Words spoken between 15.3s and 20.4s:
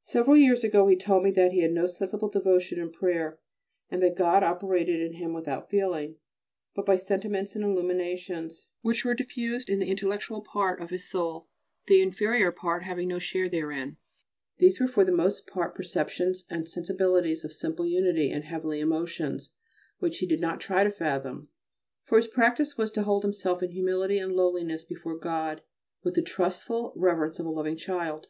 part perceptions and sensibilities of simple unity and heavenly emotions which he did